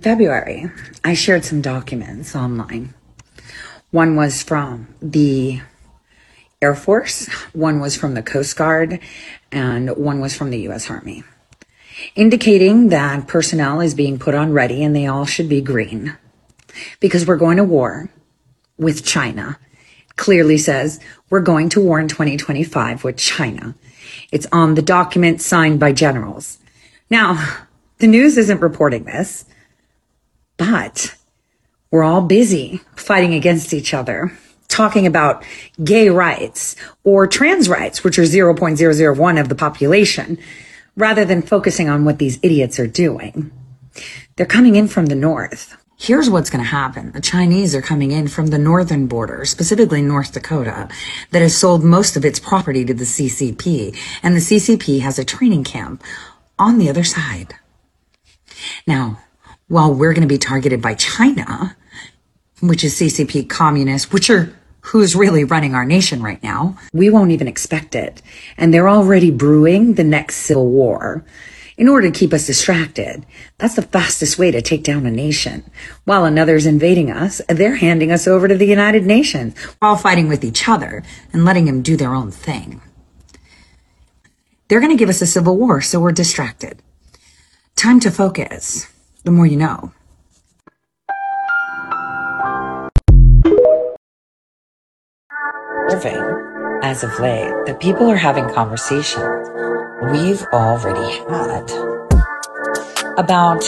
February, 0.00 0.70
I 1.02 1.14
shared 1.14 1.44
some 1.44 1.60
documents 1.60 2.36
online. 2.36 2.94
One 3.90 4.14
was 4.14 4.40
from 4.40 4.94
the 5.02 5.60
Air 6.62 6.76
Force, 6.76 7.26
one 7.52 7.80
was 7.80 7.96
from 7.96 8.14
the 8.14 8.22
Coast 8.22 8.56
Guard, 8.56 9.00
and 9.50 9.90
one 9.96 10.20
was 10.20 10.36
from 10.36 10.50
the 10.50 10.60
U.S. 10.60 10.88
Army, 10.88 11.24
indicating 12.14 12.90
that 12.90 13.26
personnel 13.26 13.80
is 13.80 13.92
being 13.92 14.20
put 14.20 14.36
on 14.36 14.52
ready 14.52 14.84
and 14.84 14.94
they 14.94 15.08
all 15.08 15.26
should 15.26 15.48
be 15.48 15.60
green 15.60 16.16
because 17.00 17.26
we're 17.26 17.34
going 17.34 17.56
to 17.56 17.64
war 17.64 18.08
with 18.78 19.04
China. 19.04 19.58
Clearly 20.14 20.58
says 20.58 21.00
we're 21.28 21.40
going 21.40 21.68
to 21.70 21.80
war 21.80 21.98
in 21.98 22.06
2025 22.06 23.02
with 23.02 23.16
China. 23.16 23.74
It's 24.30 24.46
on 24.52 24.76
the 24.76 24.82
document 24.82 25.42
signed 25.42 25.80
by 25.80 25.90
generals. 25.90 26.58
Now, 27.10 27.64
the 27.98 28.06
news 28.06 28.38
isn't 28.38 28.60
reporting 28.60 29.04
this, 29.04 29.44
but 30.70 31.16
we're 31.90 32.04
all 32.04 32.22
busy 32.22 32.80
fighting 32.94 33.34
against 33.34 33.74
each 33.74 33.92
other, 33.92 34.32
talking 34.68 35.06
about 35.06 35.44
gay 35.82 36.08
rights 36.08 36.76
or 37.02 37.26
trans 37.26 37.68
rights, 37.68 38.04
which 38.04 38.16
are 38.16 38.22
0.001 38.22 39.40
of 39.40 39.48
the 39.48 39.54
population, 39.56 40.38
rather 40.96 41.24
than 41.24 41.42
focusing 41.42 41.88
on 41.88 42.04
what 42.04 42.18
these 42.18 42.38
idiots 42.42 42.78
are 42.78 42.86
doing. 42.86 43.50
They're 44.36 44.46
coming 44.46 44.76
in 44.76 44.86
from 44.86 45.06
the 45.06 45.16
north. 45.16 45.76
Here's 45.98 46.30
what's 46.30 46.48
going 46.48 46.64
to 46.64 46.70
happen. 46.70 47.10
The 47.10 47.20
Chinese 47.20 47.74
are 47.74 47.82
coming 47.82 48.12
in 48.12 48.28
from 48.28 48.48
the 48.48 48.58
northern 48.58 49.08
border, 49.08 49.44
specifically 49.44 50.00
North 50.00 50.32
Dakota, 50.32 50.88
that 51.32 51.42
has 51.42 51.56
sold 51.56 51.82
most 51.82 52.16
of 52.16 52.24
its 52.24 52.40
property 52.40 52.84
to 52.84 52.94
the 52.94 53.04
CCP. 53.04 53.96
And 54.22 54.36
the 54.36 54.40
CCP 54.40 55.00
has 55.00 55.18
a 55.18 55.24
training 55.24 55.64
camp 55.64 56.02
on 56.58 56.78
the 56.78 56.88
other 56.88 57.04
side. 57.04 57.54
Now, 58.86 59.21
while 59.72 59.94
we're 59.94 60.12
going 60.12 60.20
to 60.20 60.28
be 60.28 60.36
targeted 60.36 60.82
by 60.82 60.94
China, 60.94 61.74
which 62.60 62.84
is 62.84 62.94
CCP 62.94 63.48
communists, 63.48 64.12
which 64.12 64.28
are 64.28 64.54
who's 64.82 65.16
really 65.16 65.44
running 65.44 65.74
our 65.74 65.86
nation 65.86 66.22
right 66.22 66.42
now, 66.42 66.76
we 66.92 67.08
won't 67.08 67.30
even 67.30 67.48
expect 67.48 67.94
it. 67.94 68.20
And 68.58 68.72
they're 68.72 68.88
already 68.88 69.30
brewing 69.30 69.94
the 69.94 70.04
next 70.04 70.36
civil 70.36 70.68
war 70.68 71.24
in 71.78 71.88
order 71.88 72.10
to 72.10 72.18
keep 72.18 72.34
us 72.34 72.46
distracted. 72.46 73.24
That's 73.56 73.76
the 73.76 73.80
fastest 73.80 74.38
way 74.38 74.50
to 74.50 74.60
take 74.60 74.84
down 74.84 75.06
a 75.06 75.10
nation. 75.10 75.64
While 76.04 76.26
another's 76.26 76.66
invading 76.66 77.10
us, 77.10 77.40
they're 77.48 77.76
handing 77.76 78.12
us 78.12 78.28
over 78.28 78.48
to 78.48 78.54
the 78.54 78.66
United 78.66 79.06
Nations 79.06 79.58
while 79.78 79.96
fighting 79.96 80.28
with 80.28 80.44
each 80.44 80.68
other 80.68 81.02
and 81.32 81.46
letting 81.46 81.64
them 81.64 81.80
do 81.80 81.96
their 81.96 82.14
own 82.14 82.30
thing. 82.30 82.82
They're 84.68 84.80
going 84.80 84.92
to 84.92 84.98
give 84.98 85.08
us 85.08 85.22
a 85.22 85.26
civil 85.26 85.56
war, 85.56 85.80
so 85.80 85.98
we're 85.98 86.12
distracted. 86.12 86.82
Time 87.74 88.00
to 88.00 88.10
focus. 88.10 88.91
The 89.24 89.30
more 89.30 89.46
you 89.46 89.56
know. 89.56 89.92
As 96.84 97.04
of 97.04 97.18
late, 97.20 97.50
that 97.64 97.80
people 97.80 98.10
are 98.10 98.16
having 98.16 98.46
conversations 98.50 99.48
we've 100.12 100.42
already 100.52 101.16
had 101.30 101.70
about 103.16 103.62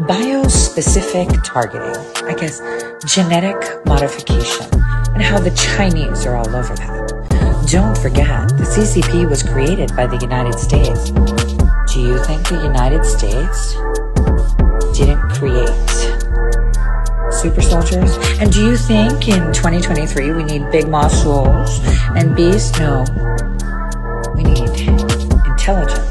biospecific 0.00 1.42
targeting, 1.44 1.96
I 2.26 2.34
guess 2.34 2.60
genetic 3.06 3.56
modification, 3.86 4.66
and 5.14 5.22
how 5.22 5.38
the 5.38 5.52
Chinese 5.52 6.26
are 6.26 6.36
all 6.36 6.54
over 6.54 6.74
that. 6.74 7.66
Don't 7.70 7.96
forget, 7.96 8.48
the 8.48 8.64
CCP 8.64 9.30
was 9.30 9.42
created 9.42 9.94
by 9.96 10.06
the 10.06 10.18
United 10.18 10.58
States. 10.58 11.10
Do 11.90 12.00
you 12.00 12.22
think 12.24 12.46
the 12.48 12.60
United 12.62 13.04
States 13.06 13.76
super 17.38 17.62
soldiers? 17.62 18.16
And 18.40 18.52
do 18.52 18.64
you 18.64 18.76
think 18.76 19.28
in 19.28 19.52
2023 19.52 20.32
we 20.32 20.42
need 20.42 20.68
big 20.72 20.88
muscles 20.88 21.78
and 22.16 22.34
beasts? 22.34 22.76
No. 22.80 23.04
We 24.34 24.42
need 24.42 24.68
intelligence. 25.46 26.08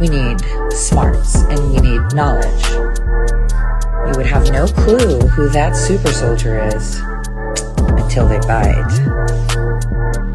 We 0.00 0.08
need 0.08 0.40
smarts 0.72 1.36
and 1.42 1.60
we 1.70 1.80
need 1.80 2.00
knowledge. 2.14 2.70
You 4.08 4.12
would 4.16 4.26
have 4.26 4.50
no 4.50 4.66
clue 4.66 5.20
who 5.20 5.48
that 5.50 5.76
super 5.76 6.10
soldier 6.10 6.66
is 6.74 6.98
until 7.78 8.26
they 8.26 8.40
bite. 8.40 8.98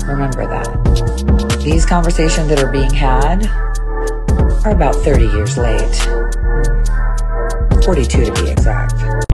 Remember 0.08 0.48
that. 0.48 1.60
These 1.64 1.86
conversations 1.86 2.48
that 2.48 2.64
are 2.64 2.72
being 2.72 2.94
had 2.94 3.46
are 4.66 4.72
about 4.72 4.96
30 4.96 5.26
years 5.26 5.58
late. 5.58 5.96
42 7.84 8.26
to 8.26 8.34
be 8.42 8.50
exact. 8.50 9.27